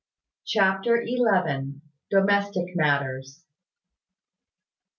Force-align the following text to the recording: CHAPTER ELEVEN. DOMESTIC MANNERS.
CHAPTER 0.47 0.99
ELEVEN. 1.03 1.83
DOMESTIC 2.09 2.75
MANNERS. 2.75 3.43